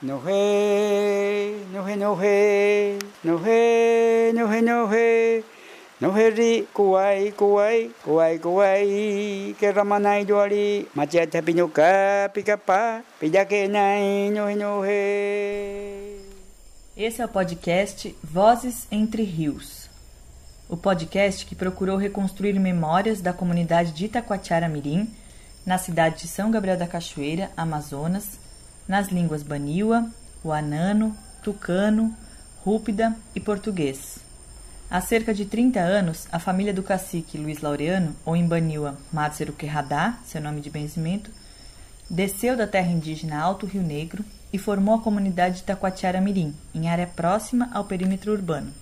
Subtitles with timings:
[0.00, 5.44] Nohe, nohe, nohe, nohe, nohe, nohe.
[6.00, 16.20] Noheri, kuai, kuai, kuai, kuai, que ramanai doari, machata pinuca, pica-pá, pidaquenai, nohe, nohe.
[16.96, 19.90] Esse é o podcast Vozes Entre Rios.
[20.68, 25.12] O podcast que procurou reconstruir memórias da comunidade de Itacoatiara Mirim,
[25.66, 28.38] na cidade de São Gabriel da Cachoeira, Amazonas,
[28.88, 30.10] nas línguas Baniwa,
[30.42, 32.16] Wanano, Tucano,
[32.64, 34.18] Rúpida e Português.
[34.90, 39.52] Há cerca de 30 anos, a família do cacique Luiz Laureano, ou em Baniwa Matsero
[39.52, 41.30] Querradá, seu nome de benzimento,
[42.08, 46.88] desceu da terra indígena Alto Rio Negro e formou a comunidade de Taquatiara Mirim, em
[46.88, 48.72] área próxima ao perímetro urbano.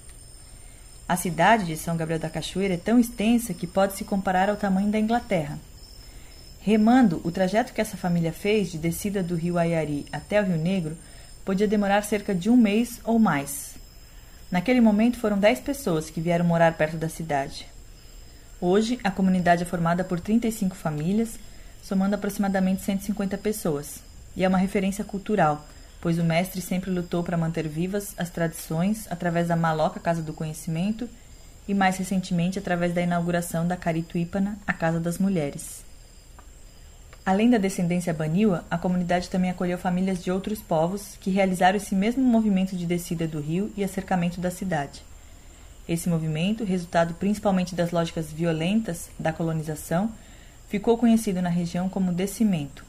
[1.08, 4.56] A cidade de São Gabriel da Cachoeira é tão extensa que pode se comparar ao
[4.56, 5.58] tamanho da Inglaterra.
[6.66, 10.56] Remando, o trajeto que essa família fez de descida do rio Ayari até o Rio
[10.56, 10.98] Negro
[11.44, 13.76] podia demorar cerca de um mês ou mais.
[14.50, 17.68] Naquele momento foram dez pessoas que vieram morar perto da cidade.
[18.60, 21.38] Hoje, a comunidade é formada por 35 famílias,
[21.84, 24.00] somando aproximadamente 150 pessoas,
[24.34, 25.64] e é uma referência cultural,
[26.00, 30.32] pois o mestre sempre lutou para manter vivas as tradições através da Maloca Casa do
[30.32, 31.08] Conhecimento
[31.68, 35.85] e, mais recentemente, através da inauguração da Carituípana, a Casa das Mulheres.
[37.26, 41.92] Além da descendência baniwa, a comunidade também acolheu famílias de outros povos que realizaram esse
[41.92, 45.02] mesmo movimento de descida do rio e acercamento da cidade.
[45.88, 50.12] Esse movimento, resultado principalmente das lógicas violentas da colonização,
[50.68, 52.84] ficou conhecido na região como descimento.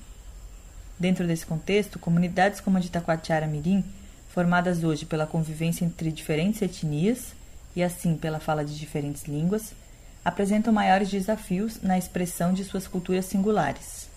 [0.99, 3.83] Dentro desse contexto, comunidades como a de Taquatiara Mirim,
[4.29, 7.33] formadas hoje pela convivência entre diferentes etnias
[7.75, 9.73] e assim pela fala de diferentes línguas,
[10.23, 14.15] apresentam maiores desafios na expressão de suas culturas singulares.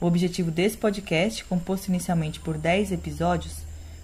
[0.00, 3.58] O objetivo desse podcast, composto inicialmente por 10 episódios,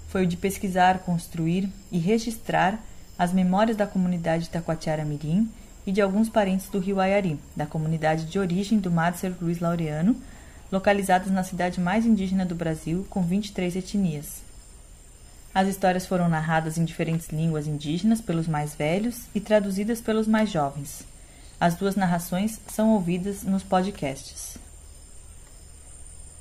[0.08, 2.80] foi o de pesquisar, construir e registrar
[3.18, 5.48] as memórias da comunidade Taquatiara Mirim
[5.86, 10.16] e de alguns parentes do rio Ayari, da comunidade de origem do Madser Luiz Laureano,
[10.72, 14.42] localizadas na cidade mais indígena do Brasil, com 23 etnias.
[15.52, 20.50] As histórias foram narradas em diferentes línguas indígenas pelos mais velhos e traduzidas pelos mais
[20.50, 21.04] jovens.
[21.60, 24.56] As duas narrações são ouvidas nos podcasts.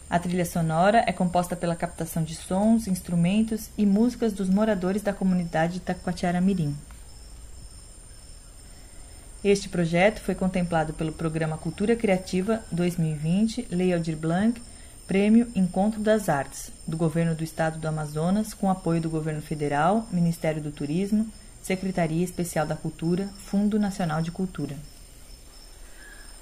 [0.10, 5.14] A trilha sonora é composta pela captação de sons, instrumentos e músicas dos moradores da
[5.14, 6.76] comunidade de Taquatiara Mirim.
[9.44, 14.60] Este projeto foi contemplado pelo Programa Cultura Criativa 2020 Lei Aldir Blanc,
[15.08, 20.08] Prêmio Encontro das Artes, do Governo do Estado do Amazonas, com apoio do Governo Federal,
[20.12, 21.32] Ministério do Turismo,
[21.62, 24.76] Secretaria Especial da Cultura, Fundo Nacional de Cultura.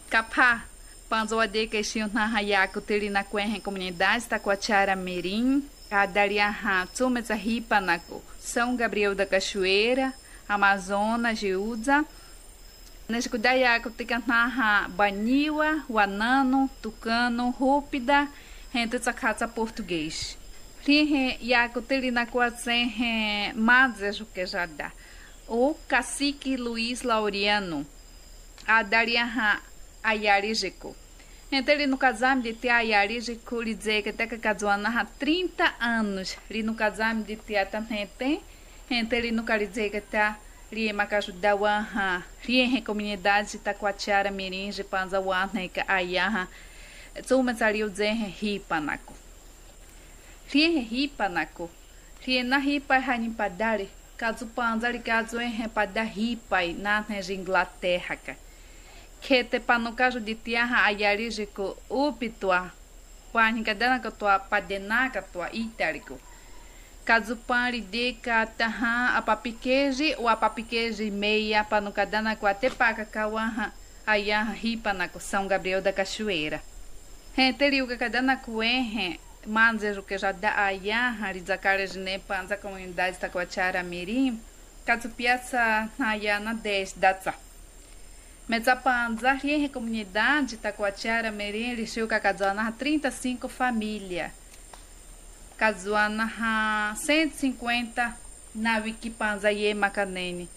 [0.10, 0.66] Capá
[1.10, 8.22] Panzoade que xinho na hayaku tiri na kuen comunidade Taquatiara Mirim, a Dariaha Tsumeza Ripanaco,
[8.42, 10.14] São Gabriel da Cachoeira,
[10.50, 12.06] Amazonas, Giúza,
[13.08, 18.28] Nescudayaku Ticantaha Baniwa, Wanano, Tucano, Rúpida,
[18.74, 20.38] Rente Tsakatsa Português.
[20.86, 24.92] Rihe Yaku Tiri na Quazen Mazes Juquejada,
[25.48, 27.86] o cacique Luiz Laureano,
[28.66, 29.62] a Dariaha
[30.08, 30.96] Ayarijiko.
[31.52, 36.38] Ele no casame de ter Ayarijiko, lhe dizer que até que casou há 30 anos,
[36.50, 38.42] ele no casame de ter também tem,
[39.34, 40.38] nunca lhe dizer que está
[40.72, 46.48] Rie Macaju da Waha, Rie comunidade de Taquatiara Mirim, de Panza Waha, que Ayaha,
[47.24, 49.14] Tsuma Sariu Zen Ripanako.
[50.50, 51.70] Rie Ripanako,
[52.22, 58.18] Rie na Ripa Hanim Padari, caso Panza ligado em Pada Ripa, na Inglaterra,
[59.22, 59.60] que te
[59.96, 62.72] caso de tiaha ayarijiko upitua.
[63.34, 66.20] Panika dana katua padena katua itarico
[67.08, 73.72] caso pari de kataha apapikeji o apapikeji meia panukadana com até paca kawaha
[74.06, 76.62] ayaha ripa na São Gabriel da Cachoeira.
[77.34, 84.38] Renteriu que cadana cuenhe manzejo que já da ayaha rizacara de nepanza comunidade taquachara mirim.
[84.86, 87.47] Caso piaça ayana 10 datsa
[88.48, 94.32] Metzapanza, a comunidade Taquatiara, Merim, Lixil, Cacazuana, 35 famílias.
[95.58, 98.18] Cazuana, 150
[98.56, 100.48] na Wikipanza Macanene.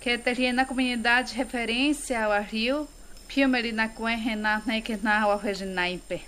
[0.00, 2.88] Que teria na comunidade referência ao rio,
[3.28, 6.22] Piumeri na Cuen, Renan, Nekena, ao Reginaipe.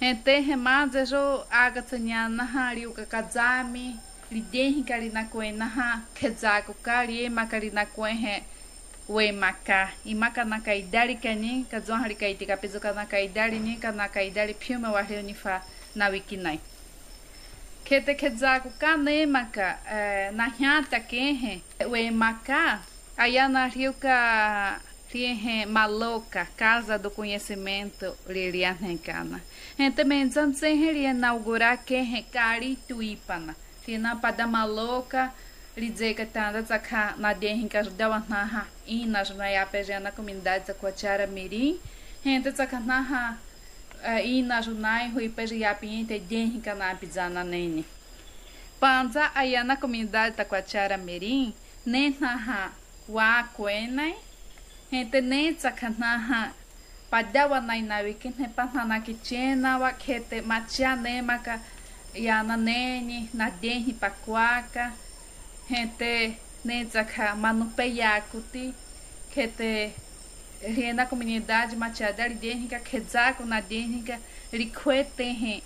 [0.00, 3.98] Ente remaza jo agatsanyana hari ukakazami
[4.30, 7.72] lidien kari na kuen na kezako kari makari
[9.08, 12.80] na kuen we maka i maka na kaidari kani ka zon hari kai tika peso
[12.80, 15.62] ka na kaidari ni ka na kaidari piuma wa reu ni fa
[15.94, 16.60] na wikinai
[17.84, 19.78] que te que zaku ka nemaka
[20.32, 21.00] na hiata
[22.12, 22.80] maka
[23.16, 24.80] aí na rio ka
[25.16, 29.40] Riehe Maloca, Casa do Conhecimento, Lilianencana.
[29.94, 33.56] Também Zantzen inaugurar que Carituípana.
[33.86, 35.32] Tina pada Maloca,
[35.76, 41.76] Lidzeka Tanda Zaka, Nadien Kasdawa Naha, Inas Nayapejana na comunidade Zaquachara Mirim.
[42.24, 43.36] Renta Zakanaha,
[44.24, 47.84] Inas Nai, Rui Pejiapiente, Denrica na Pizana Nene.
[48.80, 51.52] Panza, aí na comunidade Taquachara Mirim,
[51.86, 52.72] Nenaha,
[53.08, 54.14] Wakuenai,
[54.90, 56.52] gente netsa kanaha
[57.10, 61.58] padawa nai na wiki ne panana ki chena wa kete machia nema ka
[62.14, 64.92] ya na neni na denhi pakuaka
[65.70, 68.74] gente netsa ka manupeyakuti
[69.34, 69.92] kete
[70.62, 74.16] riena comunidade machia dali denhi ka kezako na denhi ka
[74.52, 75.62] rikwete he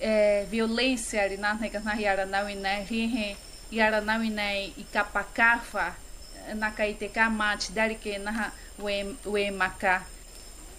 [0.00, 1.54] é, violência na
[1.84, 3.36] na yara na wina rihe
[3.70, 5.94] yara na wina ikapakafa
[6.54, 10.02] nakaiteka mati dalike naha we we maka.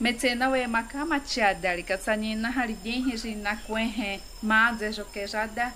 [0.02, 5.72] Metena we maka matia dalika sanina halidin regi na kwenhe maze joke jada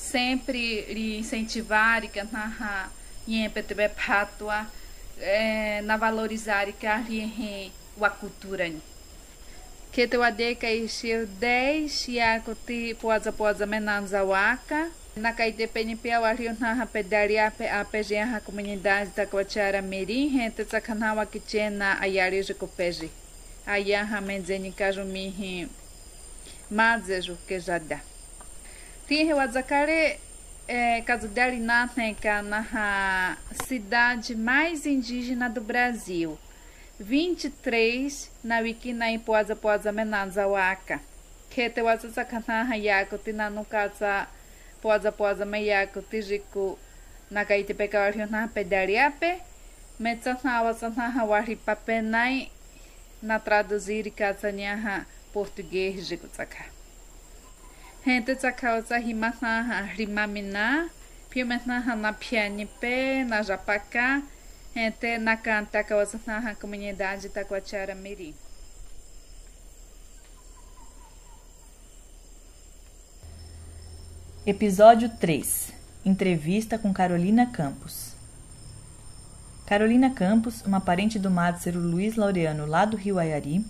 [0.00, 2.90] sempre lhe incentivar que naha
[3.28, 4.66] yempetebe patwa
[5.20, 7.04] é, na valorizar que a
[8.02, 8.70] a cultura
[9.92, 16.54] que te wadeka ishir 10 ya kuti poza poza menanza waka na Caitepenipe, o Rio
[16.60, 23.10] na pedaria a pegenha a comunidade da Coachara Mirim, renta tsakanawa kichena ayari jikopeji.
[23.66, 25.68] Ayaha menzeni kajumihi
[26.70, 28.00] mazeju kejada.
[28.00, 28.09] Tinha
[29.10, 30.20] o Azacare
[30.68, 33.36] é, caso dela Natneca, na
[33.66, 36.38] cidade mais indígena do Brasil.
[37.00, 41.00] 23 na Wikina em Poza Poza Menanzawaka.
[41.50, 44.28] Que te waza sakanaha yako tina no casa
[44.80, 46.78] poza poza mayako tijiku
[47.32, 49.40] nakaitepeka warionaha pedariape
[49.98, 52.48] metsanhawa sanhaha warri papenai
[53.20, 56.79] na traduzir katsanyaha português de kutsaka.
[58.02, 60.88] Gente tsaka sa himaha rimamina,
[61.28, 64.22] piumetnaha na pianipe, na japacá,
[64.74, 68.34] gente na canta kawasanhaha comunidade Taquatiara Mirim.
[74.46, 78.14] Episódio 3 Entrevista com Carolina Campos.
[79.66, 83.62] Carolina Campos, uma parente do Mádzero Luiz Laureano lá do Rio Ayari,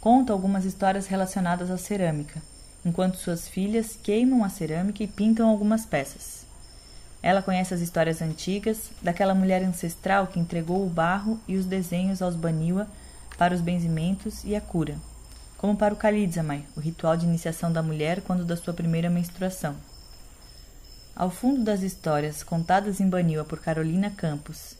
[0.00, 2.42] conta algumas histórias relacionadas à cerâmica,
[2.88, 6.46] enquanto suas filhas queimam a cerâmica e pintam algumas peças.
[7.22, 12.22] Ela conhece as histórias antigas daquela mulher ancestral que entregou o barro e os desenhos
[12.22, 12.86] aos Baniwa
[13.36, 14.96] para os benzimentos e a cura,
[15.58, 19.76] como para o Kalidzamai, o ritual de iniciação da mulher quando da sua primeira menstruação.
[21.14, 24.76] Ao fundo das histórias contadas em Baniwa por Carolina Campos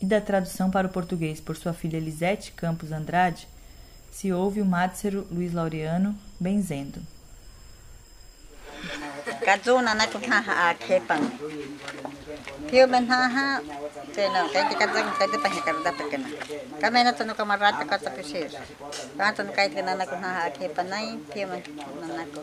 [0.00, 3.48] e da tradução para o português por sua filha Lisete Campos Andrade,
[4.10, 7.17] se ouve o Mátzero Luiz Laureano benzendo.
[8.88, 9.17] tomorrow.
[9.46, 10.54] kazu na na tu ha ha
[10.86, 11.24] ke pang
[12.68, 13.46] pio men ha ha
[14.14, 16.28] te no kai te kazu ka te pa ka da pe na
[16.80, 18.40] ka me na tu no kamar rat ka ta kisi
[19.18, 21.62] ka tu no kai te na ku ha ha ke pa nai pio men
[22.18, 22.40] na ku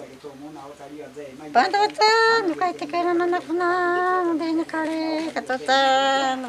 [1.54, 2.12] pa da ta
[2.48, 3.70] no kai te ka na na na
[4.40, 5.06] de na ka re
[5.36, 5.80] ka ta ta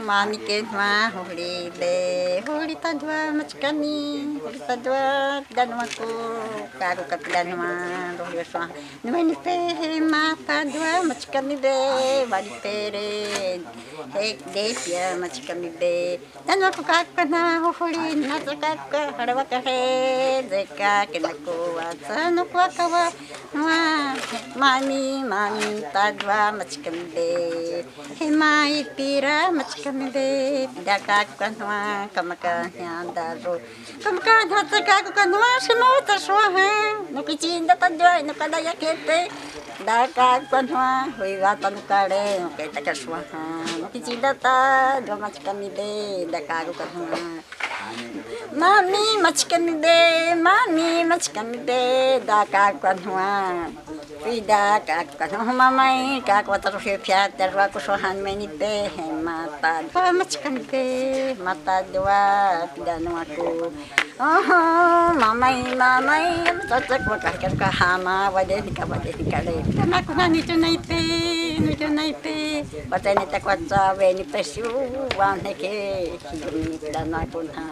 [0.08, 1.96] ma ni ke ma ho ri de
[2.46, 3.96] ho ri ta dua ma chi ka ni
[4.42, 5.04] ho ri ta dua
[5.56, 6.08] da no ma ku
[6.80, 7.72] ka ku ka da no ma
[8.18, 8.62] do ri so
[9.02, 9.56] no me ni pe
[10.12, 11.74] ma mapandua machikami be
[12.30, 13.10] walipere
[14.54, 22.42] dekya machikami be nanu kakka na hufuli nak kak kak harawa kahe deka kenako watsanu
[22.50, 23.04] kwakawa
[23.54, 23.78] ma
[24.62, 27.28] mami mami tadwa machikami be
[28.18, 30.26] himai pira machikami be
[30.86, 31.80] dakakka nwa
[32.14, 33.54] kamaka nyandaro
[34.02, 36.68] kamaka dhatakakka nwa shimota shwa ha
[37.14, 39.18] nukichi inda tadwa nukada yakete
[39.86, 43.42] dak kagpanwa hui watan kare ke takaswaha
[43.82, 44.56] mati chidata
[45.06, 45.90] jo machkani de
[46.32, 47.20] dakaru kahwa
[48.60, 49.98] mami machkani de
[50.46, 51.82] mami machkani de
[52.30, 53.28] dakaru kahwa
[54.26, 58.90] pida kakwa no mamai kakwa taru fi pia terwa kusohan meni pe
[59.22, 60.82] mata pa machikan pe
[61.38, 63.70] mata dua pida no aku
[64.18, 66.26] oh mamai mamai
[66.66, 71.00] tatak wakar kakwa hama wade nikah wade nikah le kana kuna nitu nai pe
[71.86, 74.66] Unity, Botanita Quazza, Veni Peshu,
[75.18, 76.18] Waneke,
[76.92, 77.62] Danakuna.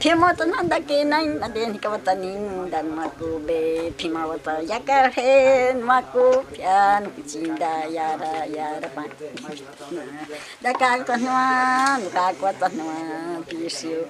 [0.00, 5.12] Pimotananda Kenan, Adenika Watanin, Danmaku, Be, Pimawata, Yakar,
[5.88, 8.88] Maku, Pian, Chinda, Yara, Yara,
[10.62, 12.96] Dakakanwa, Dakwatanwa,
[13.48, 14.06] Pishu.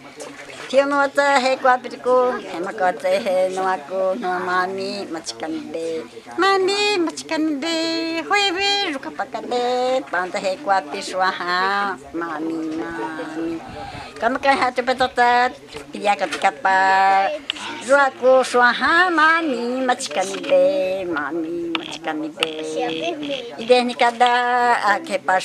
[0.71, 6.03] Pimota, Hekwapiku, Hemakote, Noaku, No Mami, Machikande,
[6.39, 9.16] Mami, Machikande, Hueve, Rukapu.
[9.17, 13.57] pakadet, pantah ekwati swaha, mami, mami.
[14.17, 15.51] Kamu kaya cepat cepat
[15.93, 17.37] dia ketika pak
[17.87, 22.67] aku suaha mami macikan ide, mami macikan ide.
[23.63, 25.39] ide ni kada ake pa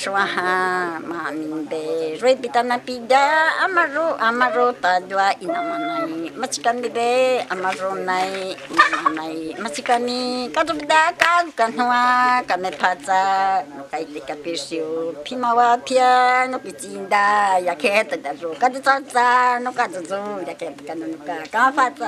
[0.98, 2.18] mami ide.
[2.18, 10.74] Rui pitana pida amaru amaru tadua inamanai macikan ide, amaru nai inamanai macikan ni kadu
[10.74, 15.14] pida kan kanua kame paca nukai tika pisiu.
[15.22, 22.06] Pimawa pia ya yaketa daru Katutsatsa no katutsu da ke kanu no ka kafatsa.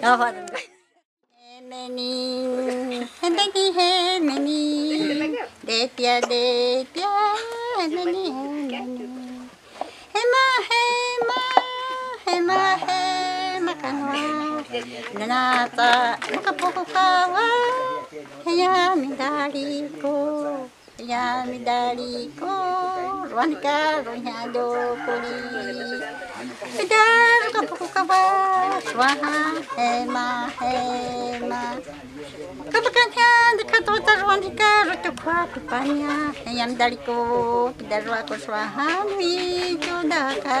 [0.00, 0.60] Kafatsa no ka.
[1.36, 2.12] Heneni,
[3.20, 4.60] heneni, heneni.
[5.68, 7.12] Depia, depia,
[7.76, 8.24] heneni,
[8.72, 9.06] heneni.
[10.14, 11.40] Hema, hema,
[12.24, 14.24] hema, hema kanwa.
[15.18, 15.90] Nanata,
[16.32, 17.46] makapukawa.
[18.44, 20.14] Heya, midari ko.
[20.98, 22.50] ya midali ko
[23.30, 24.66] ruanka runya do
[25.06, 25.38] kuli
[26.74, 28.22] midal kapuku kaba
[28.82, 30.50] swaha hema.
[30.58, 31.78] Hema
[32.72, 33.30] kabakanya
[33.62, 37.16] dekato tarwanika rutukwa kupanya ya midali ko
[37.78, 40.60] kidarwa ko swaha mi jodaka.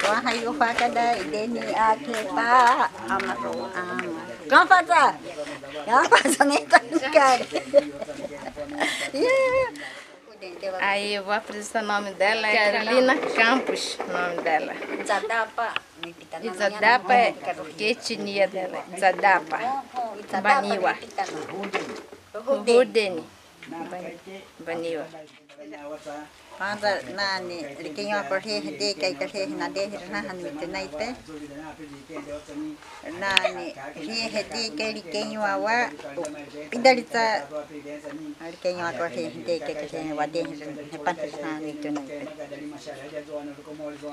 [0.00, 4.86] Swaha yufaka da ideni akepa amaro amaro amaro.
[4.86, 5.18] Kampata,
[5.84, 6.80] kampata neta
[7.12, 7.46] cara.
[10.80, 14.72] Aí eu vou apresentar o nome dela, é Carolina Campos, o nome dela.
[15.06, 15.74] Zadapa,
[16.42, 17.32] Isadapa é
[17.76, 18.84] que etnia dela?
[18.94, 19.58] Isadapa.
[20.42, 20.96] Baniwa.
[22.66, 23.24] Rudeni.
[24.60, 25.06] Baniwa.
[26.58, 31.06] Panda nani rikinyo korhe de kai korhe na de na han mit nai pe
[33.22, 33.66] nani
[34.06, 35.76] ri he de kai rikinyo awa
[36.70, 37.24] pindalita
[38.52, 40.42] rikinyo korhe de kai korhe wa de
[40.90, 42.26] he pan na mit nai pe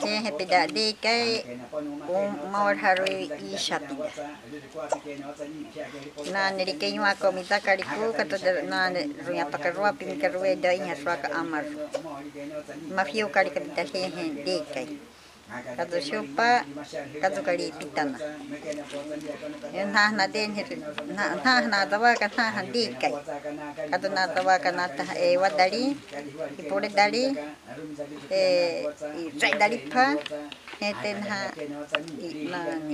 [0.01, 1.41] ke he pida de kai
[2.13, 3.05] um maur haru
[3.49, 4.09] i shapida
[6.33, 8.37] nani rikinyo komita kariku kato
[8.73, 11.65] nani ruya pakarua pimkarue da inya swaka amar
[12.95, 14.87] Mafio kali kapita hehen dekai
[15.77, 16.51] kado shupa
[17.21, 18.17] kado kali pitana
[19.75, 20.51] yun ha na den
[21.15, 23.13] na na na dawa ka na han dekai
[23.91, 25.95] kado na dawa ka na ta e wadali
[26.59, 27.23] ipure dali
[27.75, 30.15] Rai dari pan,
[30.79, 31.41] eten ha,
[32.31, 32.87] iman,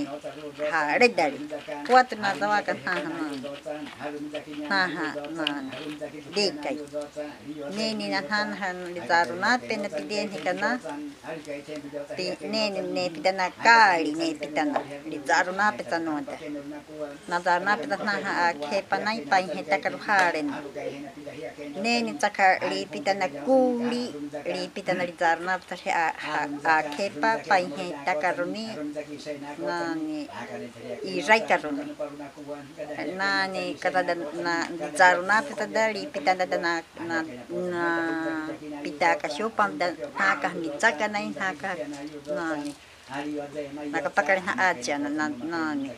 [0.70, 1.38] ha, rai dari,
[1.86, 3.28] kuat na tawa kan ha ha ma,
[4.70, 5.08] ha ha
[5.38, 5.48] ma,
[6.34, 6.76] dekai,
[7.76, 10.70] neni na han han di taru na te na pide ni kana,
[12.16, 16.36] ti neni ne pide na kari ne pide na, di taru na pide na nonte,
[17.30, 19.18] na taru na pide na ha a ke panai
[19.54, 20.48] he takaru haren,
[21.82, 24.04] neni takar li pide na kuli
[24.52, 25.76] li pitanalitarnata
[26.76, 28.66] akepa painjeitaka runi
[29.66, 30.20] nani
[31.14, 31.84] iraita runi
[33.20, 34.14] nani katada
[34.44, 36.72] na ditsaruna pitadali pitandada na
[37.08, 37.16] na
[37.72, 37.82] na
[38.82, 39.86] pitaka shupam da
[40.18, 41.70] naka mitsaka nai naka
[42.36, 42.72] nani
[43.92, 45.90] Nakapakarina aja na na na ni.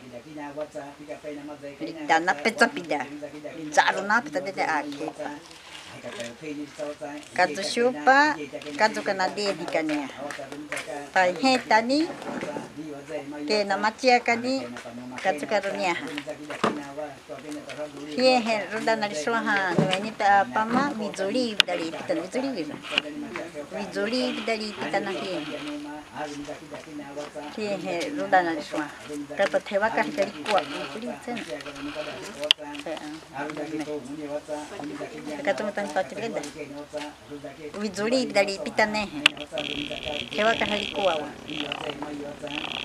[2.07, 3.07] Dana pizza pida.
[3.71, 5.31] Zaru na pita dede akepa.
[7.37, 8.37] Katusupa,
[8.77, 10.05] katukanadedi kanya.
[11.13, 12.05] Pai heta ni,
[13.47, 14.61] ke namachia kani,
[15.23, 15.95] katukarunia.
[18.15, 23.17] Hie he ruda nariswaha, nuenita apama, vizuri vidali ititana, vizuri vidali ititana,
[23.77, 25.39] vizuri vidali ititana hie.
[27.55, 28.81] Thì hệ rung đàn này xuống
[29.37, 30.61] Các bậc thế bác cái cái của
[30.93, 31.37] Cứ đi chân
[35.43, 36.43] Các tôi tăng tỏ chứ cái đấy
[37.73, 39.07] Vì dù đi đã đi pita nè
[40.31, 41.21] Thế bác cái cái của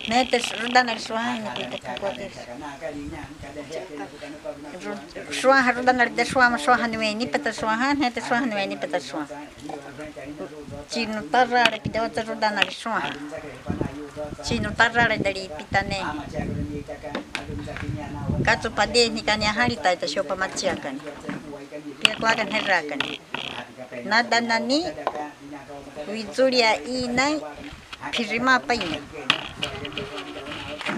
[0.09, 2.31] Nè tế rung đàn này xuống Nè tế cái của tế
[5.33, 8.11] Xuống hà rung đàn này tế xuống Xuống hà nuê ni pata xuống hà Nè
[8.11, 9.25] tế xuống hà nuê ni pata xuống
[10.89, 12.95] Chỉ nó ta ra Để pita rung đàn này xuống
[14.43, 16.01] Sino tarare dari pitane.
[18.45, 20.97] Katso pade ni kanya hari taita shopa matsiakan.
[22.01, 23.01] Pia kuakan herakan.
[24.09, 24.81] Nadanani
[26.09, 27.39] wizuria inai
[28.13, 28.99] pirimapa ini.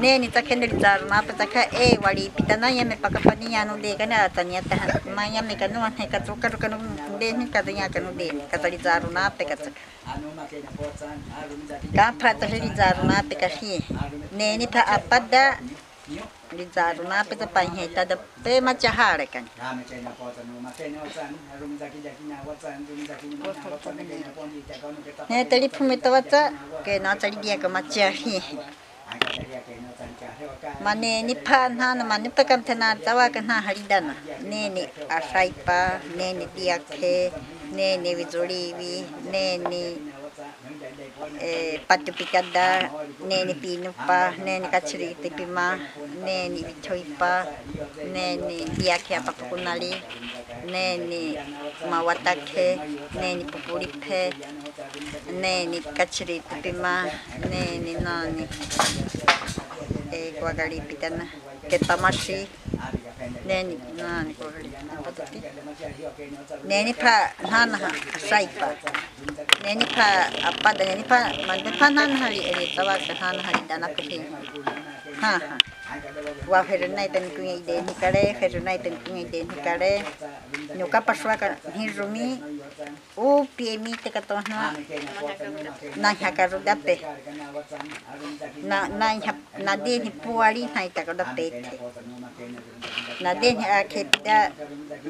[0.02, 2.97] ne ni ta kendel tar ma pa ta ka e wali pita na ya me
[3.02, 5.40] pa ka pa ni ya no de ka na ta ni ta ha ma ya
[5.49, 6.76] me ka no ne ka tro ka ro ka no
[7.21, 9.56] de ni ka ta ya ka no de ka ta li tar na pe ka
[9.62, 9.82] ta ka
[11.97, 13.75] ka pa ta li tar na pe ka hi
[14.38, 15.44] ne ni pa a pa da
[16.59, 17.35] li tar na pe
[18.44, 19.50] pe ma cha ha re ka ni
[25.30, 25.82] ne ta li pu
[30.85, 34.14] Mane ni pan ha na mane ta kan thena chawa kan ha haridana
[34.50, 34.83] ne ne
[35.19, 35.81] ashai pa
[36.19, 37.16] ne ne dia khe
[37.76, 38.92] ne ne vi jodi vi
[39.33, 39.83] ne ne
[41.50, 41.52] e
[41.88, 42.69] patu pikada
[43.28, 45.66] ne ne pinu pa ne ne kachri te pima
[46.26, 47.33] ne ne vi choi pa
[48.14, 49.92] ne ne dia khe apa kunali
[50.73, 51.21] ne ne
[51.90, 52.69] mawata khe
[53.21, 54.23] ne ne pupuri phe
[55.42, 56.95] ne ne kachri te pima
[57.52, 58.44] ni nani
[60.12, 61.25] eh guagalipita na,
[61.71, 62.49] ketamachi
[63.49, 65.38] neni nani guagalipita, patuti,
[66.68, 67.14] neni pa
[67.50, 68.68] nanaha, asaipa,
[69.64, 70.06] neni pa
[70.49, 74.18] apada neni pa mande pa nana hari eri tawa ka nana hari dana pehi
[75.21, 75.56] ha ha
[76.49, 79.92] wa hernai tan kungai de ni kare hernai tan kungai de ni kare
[80.76, 82.28] nyuka paswa ka ni rumi
[83.57, 84.73] piemi te katohna,
[85.97, 86.97] na hakaru dape,
[88.71, 89.07] na na
[89.65, 91.79] na de ni puari na ita kada pete,
[93.23, 94.39] na de ni akepida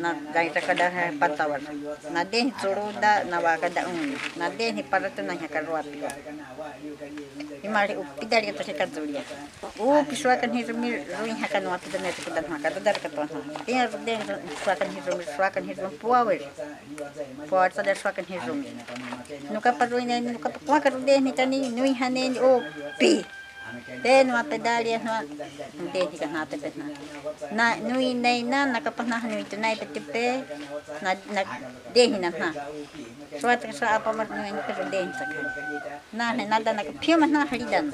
[0.02, 0.88] na dai takada
[1.20, 1.60] patawar,
[2.14, 4.82] na de ni turuda na wakada un, na de ni
[7.62, 9.22] Imari upidari to se kazuria.
[9.78, 13.38] U piswa kan hirumi ruin hakan wa pidana te kudan ha kada dar katon ha.
[13.66, 14.14] Tinha de
[14.64, 16.42] swa kan hirumi swa kan hirumi puawer.
[17.46, 18.66] Puawer sa dar swa kan hirumi.
[19.54, 22.62] Nuka paruin nuka kwa karude ni tani nui hanen o
[22.98, 23.22] pi.
[24.02, 25.22] Then wa pedali na
[25.94, 26.90] de ni kan hate petna.
[27.58, 30.26] na nui nei na nakapanah nui tu nai petipe
[31.04, 31.42] na na
[31.94, 32.48] dehi na na
[33.40, 35.24] suat ka sa apa mat nui ka ro dehi sa
[36.18, 37.86] na ne na da na ka phi ma na hali dan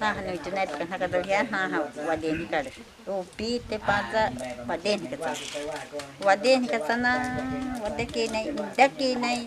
[0.00, 1.78] na nui tu nai ka na ka dal ya na ha
[2.08, 2.70] wa dehi ka ro
[3.08, 4.24] o pi te pa za
[4.68, 5.32] wa dehi ka sa
[6.26, 7.12] wa dehi ka sa na
[7.82, 8.44] wa de ke nai
[8.78, 9.38] da ke nai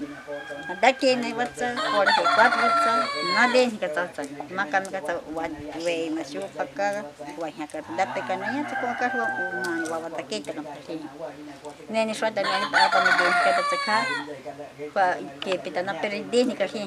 [0.82, 2.94] da ke nai wa sa ko de ka wa sa
[3.36, 4.22] na dehi ka sa sa
[4.58, 5.46] makan ka sa wa
[5.86, 6.90] we ma shu pa ka
[7.42, 9.26] wa e ha ka da pe ka na na
[9.92, 10.66] wa wata ke ta kan
[11.90, 12.54] ne ni swada ni
[12.86, 13.98] apa ni de kata ka
[14.94, 15.06] kwa
[15.44, 16.86] ke pita na peride ni ka hi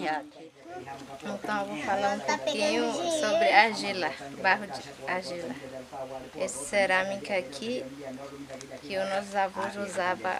[1.24, 4.10] Então, vou falar um pouquinho sobre argila,
[4.42, 5.54] barro de argila.
[6.36, 7.84] Essa cerâmica aqui
[8.82, 10.36] que os nossos avós usavam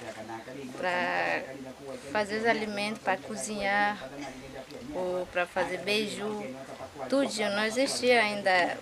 [0.77, 1.43] para
[2.13, 3.97] fazer os alimentos, para cozinhar,
[4.95, 6.45] ou para fazer beiju,
[7.09, 7.31] tudo.
[7.57, 8.77] Não existia ainda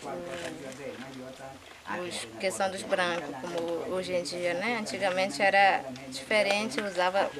[2.00, 4.78] os questão dos brancos, como hoje em dia, né?
[4.80, 7.30] Antigamente era diferente, usava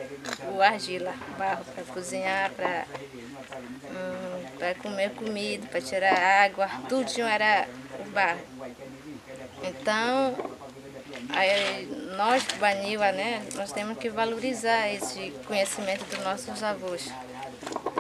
[0.53, 2.85] o argila, barro para cozinhar, para
[3.91, 8.41] hum, comer comida, para tirar água, tudo era o barro.
[9.63, 10.37] Então,
[11.31, 11.87] aí,
[12.17, 17.11] nós, Baniwa, né, nós temos que valorizar esse conhecimento dos nossos avós,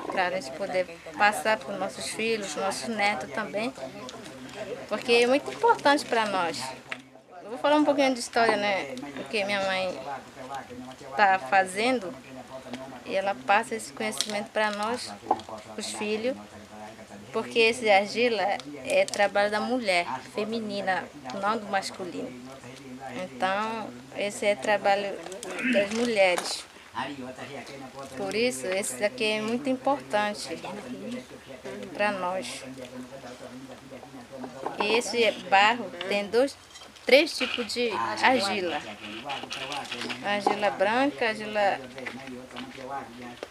[0.06, 0.86] para a gente poder
[1.16, 3.72] passar para os nossos filhos, nossos netos também,
[4.88, 6.62] porque é muito importante para nós.
[7.42, 9.98] Eu vou falar um pouquinho de história, né, porque minha mãe
[11.10, 12.14] está fazendo
[13.04, 15.12] e ela passa esse conhecimento para nós,
[15.76, 16.36] os filhos,
[17.32, 18.42] porque esse argila
[18.84, 21.04] é trabalho da mulher, feminina,
[21.40, 22.30] não do masculino.
[23.24, 25.18] Então, esse é trabalho
[25.72, 26.64] das mulheres.
[28.16, 30.58] Por isso, esse daqui é muito importante
[31.94, 32.62] para nós.
[34.82, 36.56] E esse barro tem dois,
[37.06, 37.90] três tipos de
[38.22, 38.80] argila.
[40.24, 41.80] Argila branca, argila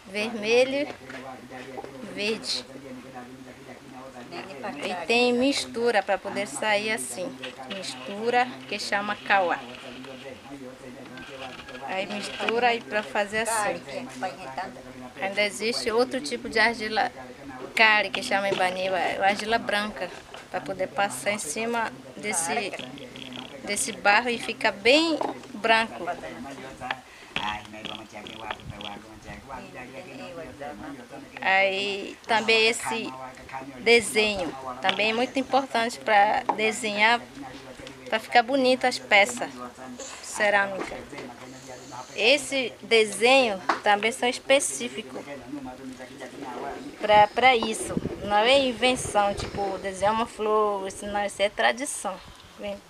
[0.06, 0.88] vermelho,
[2.14, 2.64] verde.
[4.84, 7.34] E tem mistura para poder sair assim.
[7.74, 9.58] Mistura que chama cauá.
[11.86, 13.82] Aí mistura e para fazer assim.
[15.20, 17.12] Ainda existe outro tipo de argila
[17.74, 18.54] cari que chama em
[19.22, 20.10] argila branca,
[20.52, 22.72] para poder passar em cima desse,
[23.64, 25.18] desse barro e fica bem
[25.54, 26.04] branco.
[31.40, 33.10] Aí também esse
[33.80, 37.18] desenho, também é muito importante para desenhar
[38.10, 39.48] para ficar bonita as peças
[40.22, 40.98] cerâmicas.
[42.14, 45.22] Esse desenho também são específicos
[47.34, 48.11] para isso.
[48.24, 52.18] Não é invenção, tipo, desenhar uma flor, isso não, isso é tradição.
[52.58, 52.80] Vem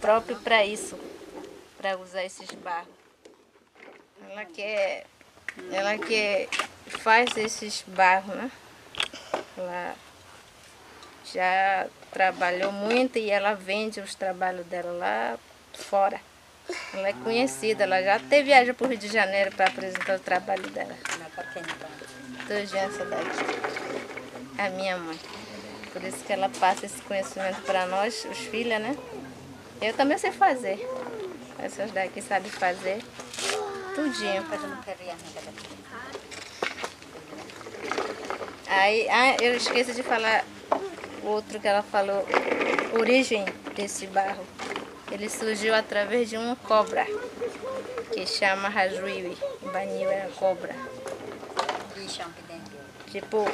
[0.00, 0.98] próprio para isso,
[1.78, 2.88] para usar esses barros.
[4.28, 5.06] Ela quer,
[5.70, 6.48] ela que
[6.86, 8.50] faz esses barros, né?
[9.56, 9.94] Ela
[11.32, 15.38] já trabalhou muito e ela vende os trabalhos dela lá
[15.74, 16.20] fora.
[16.94, 20.20] Ela é conhecida, ela já até viaja para o Rio de Janeiro para apresentar o
[20.20, 20.96] trabalho dela.
[22.48, 23.81] Dois essa daqui.
[24.58, 25.18] A minha mãe.
[25.92, 28.96] Por isso que ela passa esse conhecimento para nós, os filhos, né?
[29.80, 30.88] Eu também sei fazer.
[31.58, 33.02] Essas daqui sabem fazer
[33.94, 34.44] tudinho.
[38.66, 40.44] Aí, ah, eu esqueci de falar
[41.22, 42.26] outro que ela falou,
[42.98, 44.44] origem desse barro.
[45.10, 47.06] Ele surgiu através de uma cobra,
[48.12, 49.36] que chama Rajuiwi.
[49.72, 50.74] Banil é cobra.
[53.10, 53.46] Tipo,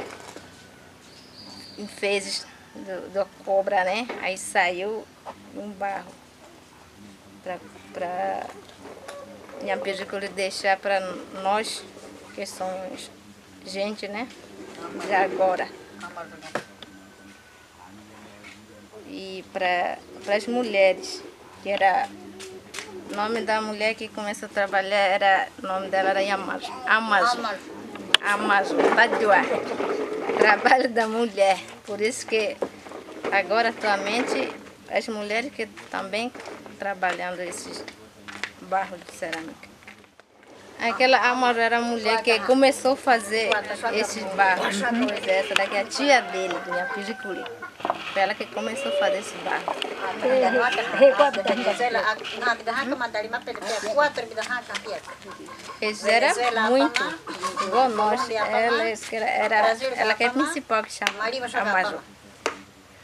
[1.78, 4.06] em fezes do, do cobra, né?
[4.20, 5.06] Aí saiu
[5.54, 6.10] um barro
[7.92, 8.46] para
[9.62, 11.00] minha película deixar para
[11.42, 11.82] nós
[12.34, 13.10] que somos
[13.64, 14.28] gente, né?
[15.06, 15.68] De agora.
[19.06, 19.98] E para
[20.34, 21.22] as mulheres,
[21.62, 22.08] que era
[23.10, 26.72] o nome da mulher que começou a trabalhar era o nome dela era Yamajo.
[26.86, 27.38] Amajo.
[28.28, 29.36] Amajo, Tadua.
[30.36, 31.58] Trabalho da mulher.
[31.86, 32.58] Por isso que
[33.32, 34.52] agora atualmente
[34.90, 36.30] as mulheres que também
[36.78, 37.82] trabalhando esses
[38.60, 39.68] barros de cerâmica.
[40.78, 43.50] Aquela Amaro era a mulher que começou a fazer
[43.94, 44.76] esses barros.
[44.78, 47.44] Pois é, essa daqui é a tia dele, minha Pijiculi.
[48.18, 49.76] Foi ela que começou a fazer esse barro.
[55.80, 57.18] Eles eram muito,
[57.62, 58.28] igual nós.
[58.28, 58.88] Ela,
[59.22, 59.56] era,
[59.94, 61.12] ela que é a principal que chama
[61.60, 62.00] Amaro.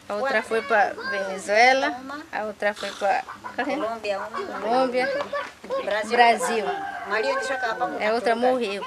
[0.09, 1.97] A outra foi para Venezuela,
[2.33, 3.25] a outra foi para
[3.65, 4.21] Colômbia,
[4.61, 5.09] Colômbia,
[6.09, 6.65] Brasil.
[8.11, 8.85] A outra morreu.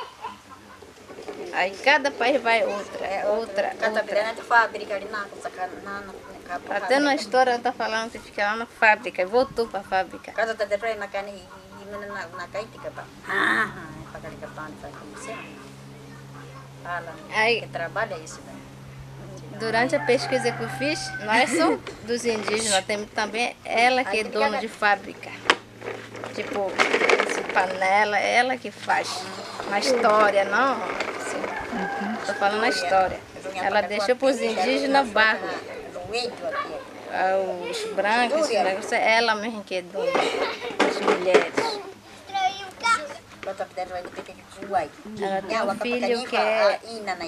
[1.57, 4.35] Aí cada país vai outra, é outra, outra.
[4.43, 5.25] fábrica ali na
[6.69, 10.31] Até na história ela está falando que fica lá na fábrica, voltou para a fábrica.
[10.33, 12.27] Cada na e na na.
[13.27, 13.71] Ah,
[14.11, 14.87] para que pan pa
[16.83, 17.15] Fala.
[17.33, 19.59] Aí Que trabalha isso daí.
[19.59, 24.19] Durante a pesquisa que eu fiz, não é só dos indígenas, tem também ela que
[24.19, 25.31] é dona de fábrica.
[26.35, 26.71] Tipo,
[27.51, 29.09] panela, ela que faz.
[29.71, 31.16] Na história, não.
[32.27, 33.19] Estou falando na história.
[33.55, 35.47] Ela deixou para os indígenas barro.
[37.71, 40.11] Os brancos, os brancos, ela mesmo que é dona.
[40.11, 41.53] As mulheres.
[45.49, 46.79] Ela tem um filho que, é,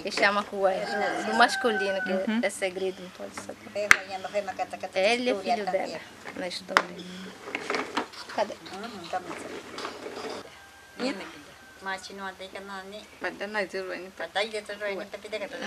[0.03, 0.85] que chama Kué,
[1.25, 3.57] do masculino, que é segredo, não pode saber.
[4.93, 5.99] Ele é filho dela,
[6.35, 6.83] na história.
[8.35, 8.53] Cadê?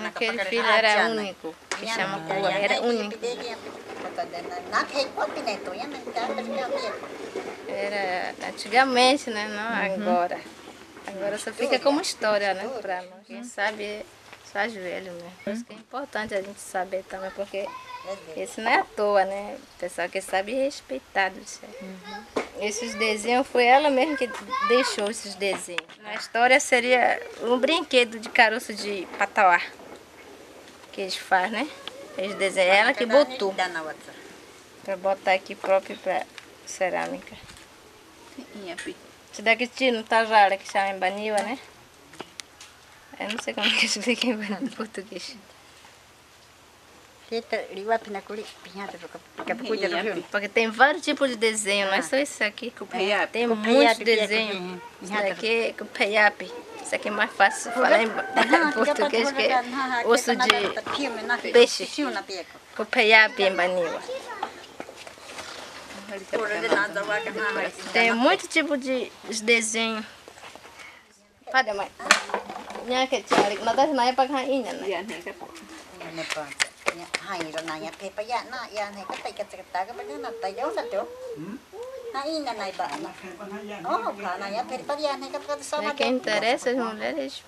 [0.06, 2.18] Aquele filho era único, que chama
[2.50, 3.18] era único.
[7.68, 9.48] Era antigamente, né?
[9.48, 10.40] Não agora.
[11.06, 12.68] Agora só fica como história, né?
[12.80, 13.26] Pra nós.
[13.26, 14.04] Quem sabe é
[14.50, 15.30] só as velhos, né?
[15.44, 17.66] Por isso que é importante a gente saber também, porque
[18.36, 19.58] isso não é à toa, né?
[19.76, 21.38] O pessoal que sabe é respeitado.
[21.40, 22.41] Isso aí.
[22.62, 24.30] Esses desenhos foi ela mesma que
[24.68, 25.84] deixou esses desenhos.
[26.00, 29.60] Na história seria um brinquedo de caroço de patauá
[30.92, 31.68] que eles fazem, né?
[32.16, 33.52] Eles desenham ela que botou.
[34.84, 36.24] Pra botar aqui próprio pra
[36.64, 37.34] cerâmica.
[39.32, 41.58] Isso daqui tinha no Tajara, que chama em Baniwa, né?
[43.18, 45.36] Eu não sei como que explica em português.
[50.30, 52.70] Porque tem vários tipos de desenho, não é só isso aqui.
[53.32, 54.80] Tem muitos desenhos.
[55.00, 56.52] Isso daqui é cupeiape.
[56.84, 58.08] Isso aqui é mais fácil falar em
[58.74, 59.62] português que é
[60.06, 60.48] osso de
[61.52, 61.86] peixe.
[62.76, 64.02] Cupeiape em Baniwa.
[67.92, 69.10] Tem muito tipo de
[69.42, 70.04] desenho.
[71.50, 71.88] Pada mãe.
[72.86, 73.56] Nha que chari,
[76.16, 76.61] não
[76.94, 77.42] dá nada para cá ainda, né?
[77.42, 79.96] hai rồi này pe pa ya na ya này cái tay cái cái ta cái
[79.96, 81.04] bên nó tay dấu sao chỗ
[82.14, 83.04] hai na này bạn
[83.94, 86.76] oh cả này ya pe pa ya này cái cái sao É que interessa as
[86.76, 87.42] mulheres,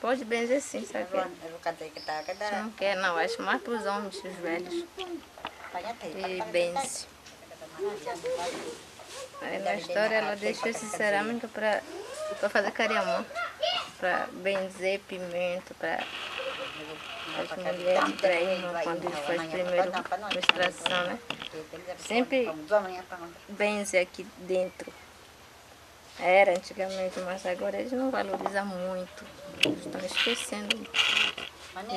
[0.00, 1.24] pode benzer sim, sabe?
[2.52, 4.84] Não quer, não, acho mais para os homens, os velhos.
[6.04, 7.06] E benze.
[9.42, 11.82] Aí na história ela deixou esse cerâmica para
[12.48, 13.24] fazer cariamã,
[13.98, 16.02] para benzer pimenta, para
[17.42, 19.92] as mulheres para irmã quando faz primeiro
[20.34, 21.18] menstruação, né?
[21.98, 22.50] Sempre
[23.48, 24.92] benzer aqui dentro.
[26.18, 29.24] Era antigamente, mas agora eles não valorizam muito.
[29.58, 30.88] Estão esquecendo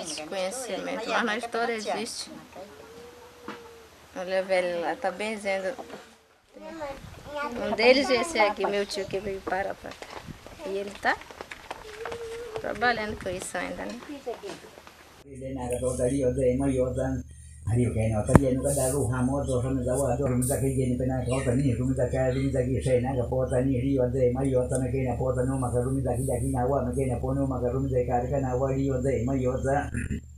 [0.02, 1.08] esse conhecimento.
[1.08, 2.30] Mas na história existe.
[4.16, 5.74] Olha a velha lá, tá benzendo.
[7.70, 9.90] Um deles esse aqui, meu tio que veio para cá.
[10.66, 11.18] E ele tá
[12.60, 14.00] trabalhando com isso ainda, né?
[17.70, 20.58] Hari ke no tadi nu kada ru hamo to rum da wa do rum da
[20.58, 23.22] ke ni pena ko ta ni rum da ka rum da ki se na ka
[23.30, 25.54] po ta ni ri wa de ma yo ta me ke na po ta no
[25.54, 27.62] ma ka rum da ki da ki na wa me ke na po no ma
[27.62, 30.18] ka rum da ka ka na wa ri wa de ma yo ta ai mai
[30.18, 30.29] pa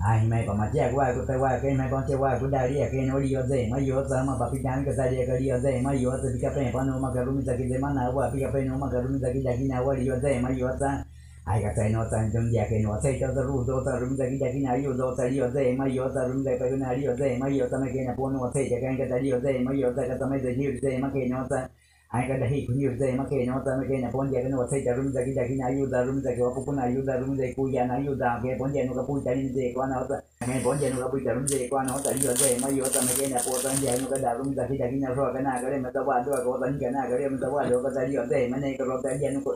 [0.00, 7.56] ahimaipa matyaku wakuta wakena kontewa kudalia kene uliyoze maiyoza mapapitani kazalia kaliyoze maiyoza pikapepano makalumiza
[7.56, 11.04] kizemana wa pikapeno makalumiza kijakina waliyoze maiyoza
[11.46, 20.50] aikatainota njomjakenoaseitazaruzotalumiza kijakina aliyozoza liyoze maiyoza lumiza kayona aliyoze maiyoza makena ponowaseita kankataliyoze maiyoza katamaiza
[20.50, 21.68] hiulize makenota
[22.10, 26.02] Hain hii kunyuza emake nyota meke na ponja kenu wasai jarum zaki zaki na ayuda
[26.02, 29.72] rum zaki wakupun ayuda rum zaki kuya na ayuda ke ponja nuka pun tani nze
[29.72, 32.68] kwa na hota ke ponja nuka pun jarum zaki kwa na hota liyo zai ma
[32.68, 36.20] yota meke na potan jai nuka darum zaki zaki na roa kana kare mata wa
[36.24, 39.02] doa kwa tani kana kare mata wa doa kwa tani liyo zai ma na ikaro
[39.02, 39.50] tani nuka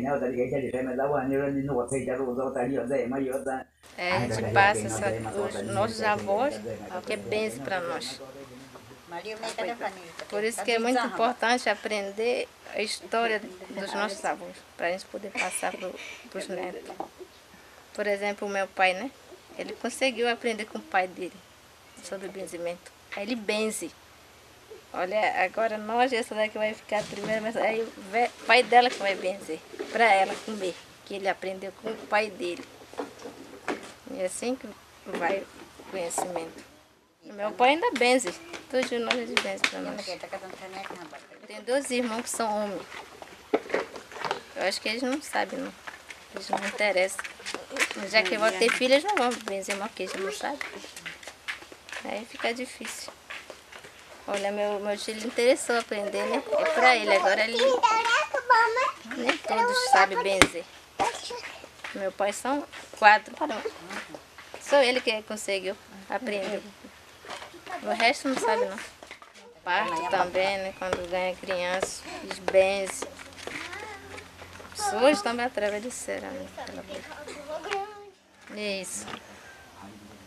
[0.00, 2.62] na wata ke cari sema da wa ni ro ni no wata cari ro wata
[2.64, 3.66] ri mzee ma yo ta
[3.98, 5.06] É, a gente passa essa,
[5.44, 6.54] os nossos avós,
[7.04, 8.20] que é benção para nós.
[10.28, 15.06] Por isso que é muito importante aprender a história dos nossos avós, para a gente
[15.06, 16.82] poder passar para os netos.
[17.92, 19.10] Por exemplo, o meu pai, né?
[19.58, 21.36] Ele conseguiu aprender com o pai dele
[22.02, 22.99] sobre o benzimento.
[23.16, 23.90] Aí ele benze.
[24.92, 29.14] Olha, agora nós, essa daqui vai ficar primeiro, mas aí o pai dela que vai
[29.14, 29.60] benzer,
[29.92, 30.74] para ela comer,
[31.06, 32.64] que ele aprendeu com o pai dele.
[34.10, 34.68] E é assim que
[35.06, 35.44] vai
[35.78, 36.64] o conhecimento.
[37.22, 38.32] Meu pai ainda benze,
[38.68, 40.04] todos nós ele benze para nós.
[41.46, 42.82] Tem dois irmãos que são homens.
[44.56, 45.72] Eu acho que eles não sabem, não.
[46.34, 47.24] Eles não interessam.
[48.08, 50.58] Já que eu vou ter filhos, não vão benzer mais que eles não sabem.
[52.10, 53.12] Aí fica difícil.
[54.26, 56.42] Olha, meu, meu ele interessou aprender, né?
[56.58, 57.56] É pra ele, agora ele
[59.16, 60.64] nem todos sabem benzer.
[61.94, 62.66] Meu pai são
[62.98, 63.32] quatro.
[64.60, 65.76] Só ele que conseguiu
[66.08, 66.60] aprender.
[67.84, 68.78] O resto não sabe não.
[69.62, 70.74] Parto também, né?
[70.78, 73.08] Quando ganha criança, eles benzem.
[74.70, 76.64] Pessoas também através de cerâmica.
[78.56, 79.06] Isso.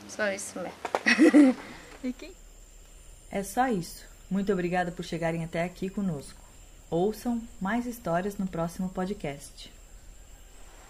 [0.07, 1.57] Só isso mesmo.
[3.31, 4.05] É só isso.
[4.29, 6.39] Muito obrigada por chegarem até aqui conosco.
[6.89, 9.71] Ouçam mais histórias no próximo podcast.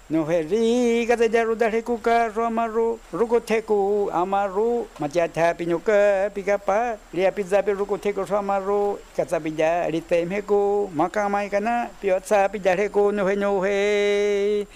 [0.09, 1.55] No heri jaru
[2.35, 2.99] romaru
[3.45, 4.85] teku amaru
[6.33, 12.75] pikapa lia pizza pi ruko teku romaru kata bija rite meku makamai kana piotsa pija
[12.75, 14.67] reku no he no he